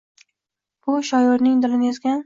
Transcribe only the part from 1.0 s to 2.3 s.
shoirning dilin ezgan